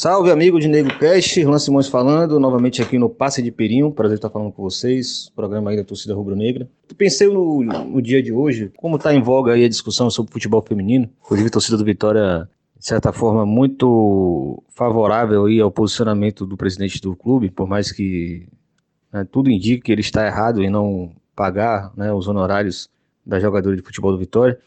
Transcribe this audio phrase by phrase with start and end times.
[0.00, 4.16] Salve, amigo de Nego Cast, Lan Simões falando, novamente aqui no Passe de Perinho, prazer
[4.16, 6.66] estar falando com vocês, programa aí da torcida rubro-negra.
[6.96, 10.62] Pensei no, no, dia de hoje, como está em voga aí a discussão sobre futebol
[10.62, 16.56] feminino, inclusive a torcida do Vitória, de certa forma, muito favorável aí ao posicionamento do
[16.56, 18.48] presidente do clube, por mais que
[19.12, 22.88] né, tudo indique que ele está errado em não pagar né, os honorários
[23.26, 24.58] da jogadora de futebol do Vitória.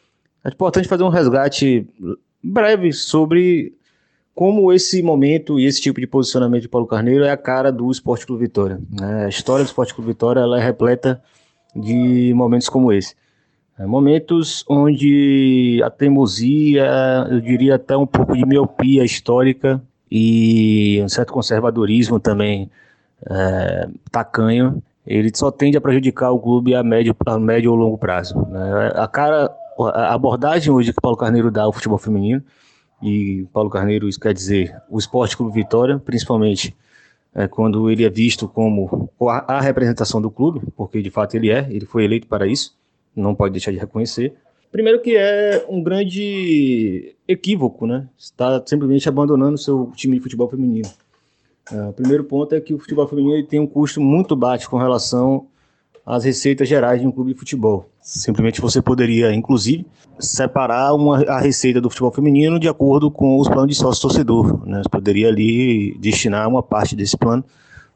[0.45, 1.87] É importante fazer um resgate
[2.43, 3.73] breve sobre
[4.35, 7.91] como esse momento e esse tipo de posicionamento de Paulo Carneiro é a cara do
[7.91, 8.79] Esporte Clube Vitória.
[8.89, 9.25] Né?
[9.25, 11.21] A história do Esporte Clube Vitória ela é repleta
[11.75, 13.15] de momentos como esse.
[13.77, 16.85] É, momentos onde a teimosia,
[17.29, 22.69] eu diria até um pouco de miopia histórica e um certo conservadorismo também
[23.29, 27.97] é, tacanho, ele só tende a prejudicar o clube a médio, a médio ou longo
[27.97, 28.47] prazo.
[28.49, 28.91] Né?
[28.95, 32.43] A cara, a abordagem hoje que Paulo Carneiro dá ao futebol feminino
[33.03, 36.75] e Paulo Carneiro, isso quer dizer o Esporte Clube Vitória, principalmente
[37.35, 41.49] é, quando ele é visto como a, a, representação do clube, porque de fato ele
[41.49, 42.75] é, ele foi eleito para isso,
[43.15, 44.33] não pode deixar de reconhecer.
[44.71, 48.07] Primeiro que é um grande equívoco, né?
[48.17, 50.89] Está simplesmente abandonando seu time de futebol feminino.
[51.89, 55.47] O primeiro ponto é que o futebol feminino tem um custo muito baixo com relação
[56.05, 57.89] às receitas gerais de um clube de futebol.
[58.03, 59.85] Simplesmente você poderia, inclusive,
[60.19, 64.67] separar uma, a receita do futebol feminino de acordo com os planos de sócio-torcedor.
[64.67, 64.83] Né?
[64.83, 67.45] Você poderia ali destinar uma parte desse plano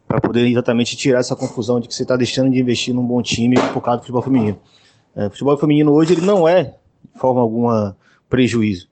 [0.07, 3.21] para poder exatamente tirar essa confusão de que você está deixando de investir num bom
[3.21, 4.57] time focado no futebol feminino.
[5.13, 6.75] É, futebol feminino hoje ele não é,
[7.13, 7.97] de forma alguma,
[8.29, 8.87] prejuízo.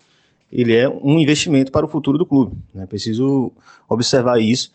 [0.51, 2.57] Ele é um investimento para o futuro do clube.
[2.73, 2.85] Né?
[2.85, 3.53] Preciso
[3.87, 4.73] observar isso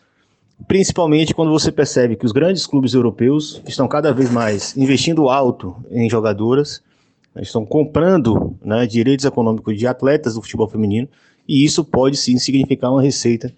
[0.67, 5.75] principalmente quando você percebe que os grandes clubes europeus estão cada vez mais investindo alto
[5.89, 6.81] em jogadoras,
[7.33, 11.07] né, estão comprando né, direitos econômicos de atletas do futebol feminino,
[11.47, 13.53] e isso pode sim significar uma receita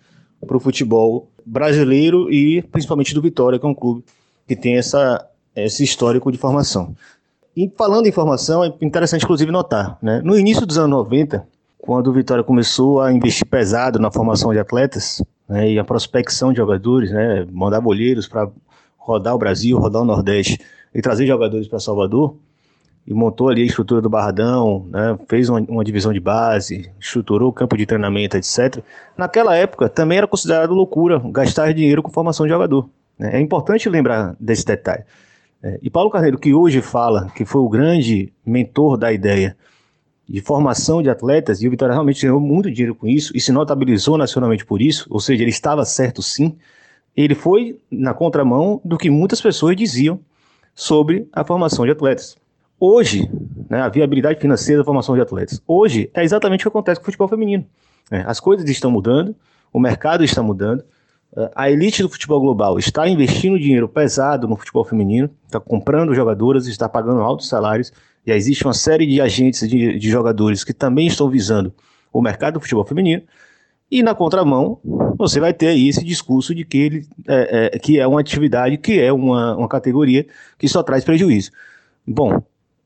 [0.46, 4.04] para o futebol brasileiro e principalmente do Vitória, que é um clube
[4.48, 5.26] que tem essa,
[5.56, 6.96] esse histórico de formação.
[7.56, 11.48] E falando em formação, é interessante inclusive notar, né, no início dos anos 90,
[11.78, 15.22] quando o Vitória começou a investir pesado na formação de atletas,
[15.54, 18.50] né, e a prospecção de jogadores, né, mandar bolheiros para
[18.98, 20.60] rodar o Brasil, rodar o Nordeste
[20.96, 22.36] e trazer jogadores para Salvador,
[23.06, 27.50] e montou ali a estrutura do Barradão, né, fez uma, uma, divisão de base, estruturou
[27.50, 28.84] o campo de treinamento, etc.
[29.16, 32.90] Naquela época também era considerado loucura gastar dinheiro com formação de jogador.
[33.20, 33.38] Né.
[33.38, 35.04] É importante lembrar desse detalhe.
[35.62, 39.56] É, e Paulo Carneiro, que hoje fala que foi o grande mentor da ideia
[40.34, 43.52] de formação de atletas, e o Vitória realmente ganhou muito dinheiro com isso e se
[43.52, 46.58] notabilizou nacionalmente por isso, ou seja, ele estava certo sim,
[47.16, 50.20] ele foi na contramão do que muitas pessoas diziam
[50.74, 52.36] sobre a formação de atletas.
[52.80, 53.30] Hoje,
[53.70, 57.04] né, a viabilidade financeira da formação de atletas, hoje é exatamente o que acontece com
[57.04, 57.64] o futebol feminino.
[58.10, 58.24] Né?
[58.26, 59.36] As coisas estão mudando,
[59.72, 60.84] o mercado está mudando,
[61.56, 66.68] a elite do futebol global está investindo dinheiro pesado no futebol feminino, está comprando jogadoras,
[66.68, 67.92] está pagando altos salários,
[68.26, 71.74] já existe uma série de agentes de, de jogadores que também estão visando
[72.12, 73.24] o mercado do futebol feminino.
[73.92, 74.80] E na contramão,
[75.18, 78.78] você vai ter aí esse discurso de que ele é, é, que é uma atividade,
[78.78, 80.26] que é uma, uma categoria
[80.58, 81.52] que só traz prejuízo.
[82.08, 82.42] Bom,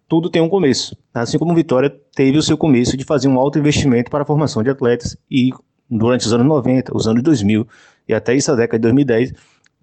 [0.08, 0.98] tudo tem um começo.
[1.14, 4.64] Assim como Vitória teve o seu começo de fazer um alto investimento para a formação
[4.64, 5.52] de atletas e
[5.90, 7.68] durante os anos 90, os anos 2000
[8.08, 9.34] e até essa década de 2010,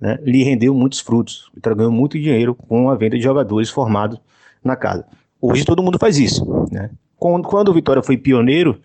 [0.00, 1.50] né, lhe rendeu muitos frutos.
[1.54, 4.18] Vitória ganhou muito dinheiro com a venda de jogadores formados
[4.62, 5.06] na casa.
[5.40, 6.44] Hoje todo mundo faz isso.
[6.70, 6.90] Né?
[7.16, 8.80] Quando, quando o Vitória foi pioneiro,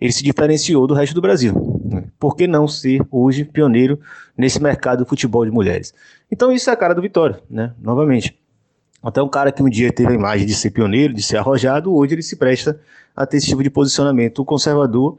[0.00, 1.80] ele se diferenciou do resto do Brasil.
[1.84, 2.04] Né?
[2.18, 3.98] Por que não ser hoje pioneiro
[4.36, 5.94] nesse mercado do futebol de mulheres?
[6.30, 7.72] Então isso é a cara do Vitória, né?
[7.80, 8.38] novamente.
[9.02, 11.92] Até um cara que um dia teve a imagem de ser pioneiro, de ser arrojado,
[11.92, 12.78] hoje ele se presta
[13.16, 15.18] a ter esse tipo de posicionamento conservador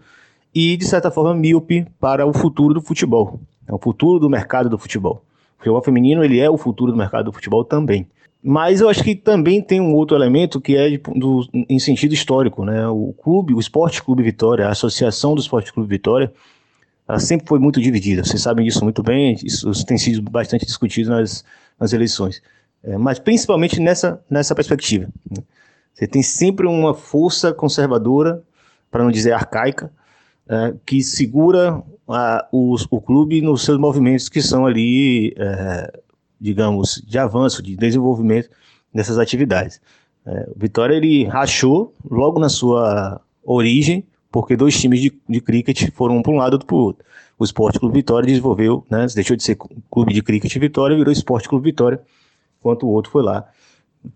[0.54, 4.70] e, de certa forma, míope para o futuro do futebol, é o futuro do mercado
[4.70, 5.24] do futebol.
[5.56, 8.08] O futebol feminino ele é o futuro do mercado do futebol também.
[8.46, 12.14] Mas eu acho que também tem um outro elemento que é de, do, em sentido
[12.14, 12.86] histórico, né?
[12.90, 16.32] O clube, o Esporte Clube Vitória, a Associação do Esporte Clube Vitória,
[17.08, 18.24] ela sempre foi muito dividida.
[18.24, 21.46] Vocês sabem disso muito bem, isso tem sido bastante discutido nas,
[21.80, 22.42] nas eleições.
[22.84, 25.08] É, mas principalmente nessa, nessa perspectiva.
[25.32, 25.42] Né?
[25.94, 28.44] Você tem sempre uma força conservadora,
[28.92, 29.92] para não dizer arcaica,
[30.48, 36.00] é, que segura a, o clube nos seus movimentos que são ali é,
[36.44, 38.50] digamos, de avanço, de desenvolvimento
[38.94, 39.80] dessas atividades.
[40.26, 45.90] É, o Vitória ele rachou logo na sua origem, porque dois times de, de cricket
[45.94, 47.06] foram um para um lado e outro para o outro.
[47.40, 49.58] O Esporte Clube Vitória desenvolveu, né, deixou de ser
[49.90, 52.02] clube de cricket Vitória, virou Esporte Clube Vitória,
[52.60, 53.48] enquanto o outro foi lá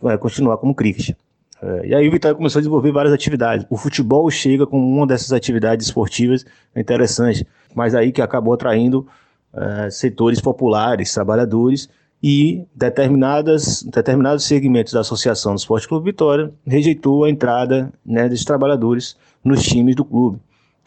[0.01, 1.15] vai continuar como cricket.
[1.61, 3.65] É, e aí o Vitória começou a desenvolver várias atividades.
[3.69, 6.45] O futebol chega como uma dessas atividades esportivas
[6.75, 7.43] interessantes,
[7.73, 9.07] mas aí que acabou atraindo
[9.53, 11.89] é, setores populares, trabalhadores
[12.21, 18.45] e determinadas, determinados segmentos da Associação do Esporte Clube Vitória rejeitou a entrada né, desses
[18.45, 20.39] trabalhadores nos times do clube.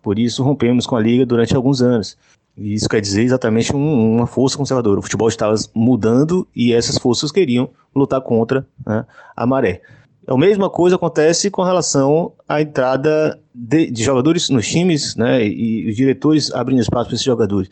[0.02, 2.16] Por isso rompemos com a liga durante alguns anos.
[2.56, 4.98] E isso quer dizer exatamente um, uma força conservadora.
[4.98, 9.04] O futebol estava mudando e essas forças queriam lutar contra né,
[9.36, 9.82] a maré.
[10.30, 15.90] A mesma coisa acontece com relação à entrada de, de jogadores nos times né, e
[15.90, 17.68] os diretores abrindo espaço para esses jogadores.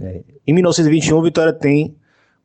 [0.00, 1.94] É, em 1921, o Vitória tem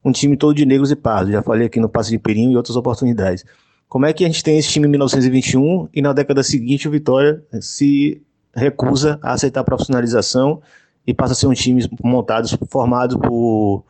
[0.04, 1.34] um time todo de negros e pardos.
[1.34, 3.44] Já falei aqui no Passe de Perinho e outras oportunidades.
[3.90, 6.92] Como é que a gente tem esse time em 1921 e na década seguinte o
[6.92, 8.22] Vitória se
[8.54, 10.62] recusa a aceitar a profissionalização
[11.08, 13.84] e passa a ser um time montado, formado por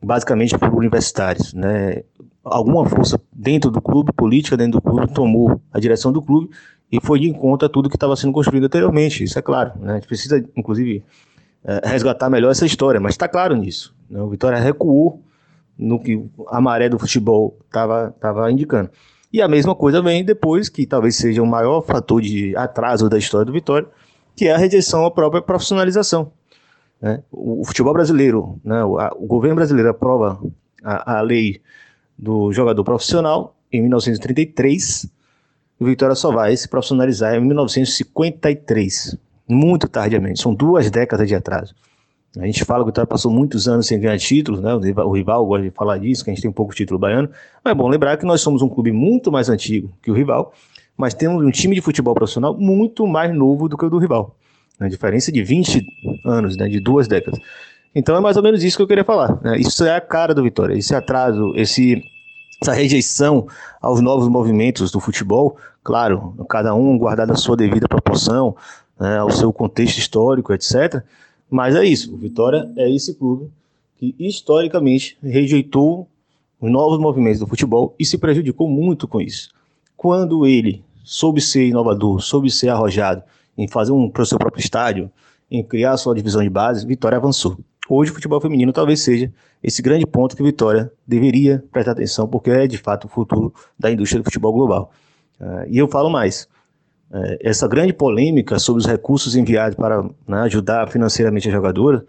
[0.00, 2.04] basicamente por universitários, né?
[2.48, 6.48] Alguma força dentro do clube, política dentro do clube, tomou a direção do clube
[6.90, 9.24] e foi de conta tudo que estava sendo construído anteriormente.
[9.24, 9.92] Isso é claro, né?
[9.92, 11.02] A gente precisa, inclusive,
[11.64, 13.94] é, resgatar melhor essa história, mas está claro nisso.
[14.08, 14.22] Né?
[14.22, 15.20] O Vitória recuou
[15.76, 18.90] no que a maré do futebol estava tava indicando.
[19.32, 23.18] E a mesma coisa vem depois, que talvez seja o maior fator de atraso da
[23.18, 23.88] história do Vitória,
[24.34, 26.30] que é a rejeição à própria profissionalização.
[27.00, 27.22] Né?
[27.30, 28.84] O, futebol brasileiro, né?
[28.84, 30.40] o, a, o, governo brasileiro aprova
[30.82, 31.60] a, a, lei
[32.18, 35.10] do jogador profissional em 1933,
[35.78, 39.16] e o Vitória só vai se profissionalizar em 1953,
[39.48, 41.74] muito tardiamente, são duas décadas de atraso.
[42.38, 44.74] A gente fala que o Vitória passou muitos anos sem ganhar títulos, né?
[44.74, 47.30] O rival gosta de falar disso, que a gente tem um pouco título baiano.
[47.64, 50.52] Mas é bom lembrar que nós somos um clube muito mais antigo que o rival,
[50.96, 54.36] mas temos um time de futebol profissional muito mais novo do que o do rival.
[54.78, 55.86] Uma diferença de 20
[56.26, 56.68] anos, né?
[56.68, 57.40] De duas décadas.
[57.98, 59.40] Então é mais ou menos isso que eu queria falar.
[59.42, 59.58] Né?
[59.58, 60.74] Isso é a cara do Vitória.
[60.74, 62.02] Esse atraso, esse,
[62.62, 63.46] essa rejeição
[63.80, 68.54] aos novos movimentos do futebol, claro, cada um guardado a sua devida proporção,
[69.00, 69.18] né?
[69.18, 71.02] ao seu contexto histórico, etc
[71.50, 73.50] mas é isso, o Vitória é esse clube
[73.96, 76.08] que historicamente rejeitou
[76.60, 79.50] os novos movimentos do futebol e se prejudicou muito com isso.
[79.96, 83.22] Quando ele soube ser inovador, soube ser arrojado
[83.56, 85.10] em fazer um para o seu próprio estádio,
[85.50, 87.56] em criar a sua divisão de base, Vitória avançou.
[87.88, 92.50] Hoje o futebol feminino talvez seja esse grande ponto que Vitória deveria prestar atenção, porque
[92.50, 94.92] é de fato o futuro da indústria do futebol global.
[95.40, 96.48] Uh, e eu falo mais,
[97.12, 102.04] é, essa grande polêmica sobre os recursos enviados para né, ajudar financeiramente a jogadora.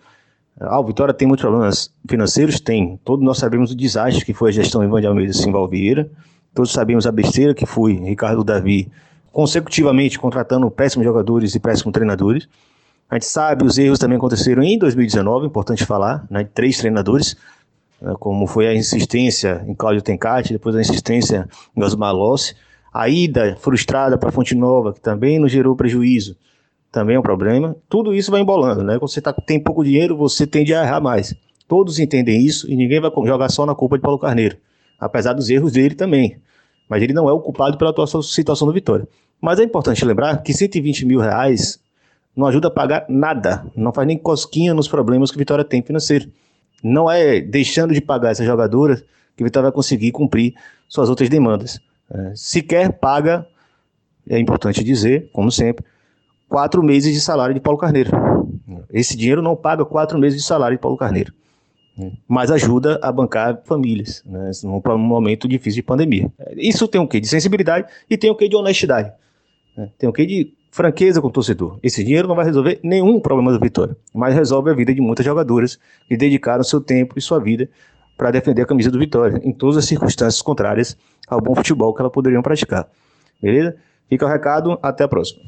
[0.59, 2.59] Ah, o Vitória tem muitos problemas financeiros?
[2.59, 3.00] Tem.
[3.03, 6.09] Todos nós sabemos o desastre que foi a gestão Ivan de Almeida Simval Vieira.
[6.53, 8.91] Todos sabemos a besteira que foi Ricardo Davi
[9.31, 12.50] consecutivamente contratando péssimos jogadores e péssimos treinadores.
[13.09, 17.38] A gente sabe os erros também aconteceram em 2019, importante falar, né, de três treinadores,
[18.01, 22.56] né, como foi a insistência em Cláudio Tencati, depois a insistência em Osmar Lossi.
[22.94, 26.36] A ida frustrada para Fonte Nova, que também nos gerou prejuízo,
[26.92, 27.75] também é um problema.
[27.88, 28.98] Tudo isso vai embolando, né?
[28.98, 31.33] Quando você tá, tem pouco dinheiro, você tende a errar mais.
[31.68, 34.57] Todos entendem isso e ninguém vai jogar só na culpa de Paulo Carneiro.
[35.00, 36.38] Apesar dos erros dele também.
[36.89, 37.94] Mas ele não é o culpado pela
[38.24, 39.07] situação do Vitória.
[39.39, 41.80] Mas é importante lembrar que 120 mil reais
[42.38, 43.66] não ajuda a pagar nada.
[43.75, 46.30] Não faz nem cosquinha nos problemas que Vitória tem financeiro.
[46.84, 49.04] Não é deixando de pagar essa jogadora
[49.36, 50.54] que Vitória vai conseguir cumprir
[50.88, 51.80] suas outras demandas.
[52.12, 53.48] É, sequer paga,
[54.30, 55.84] é importante dizer, como sempre,
[56.48, 58.12] quatro meses de salário de Paulo Carneiro.
[58.94, 61.34] Esse dinheiro não paga quatro meses de salário de Paulo Carneiro,
[62.27, 66.32] mas ajuda a bancar famílias, né, num momento difícil de pandemia.
[66.56, 67.20] Isso tem o quê?
[67.20, 69.12] De sensibilidade e tem o quê de honestidade.
[69.75, 69.89] Né?
[69.98, 71.79] Tem o quê de franqueza com o torcedor.
[71.81, 75.25] Esse dinheiro não vai resolver nenhum problema do Vitória, mas resolve a vida de muitas
[75.25, 77.67] jogadoras que dedicaram seu tempo e sua vida
[78.15, 80.96] para defender a camisa do Vitória, em todas as circunstâncias contrárias
[81.27, 82.88] ao bom futebol que elas poderiam praticar.
[83.41, 83.75] Beleza?
[84.07, 85.41] Fica o recado, até a próxima.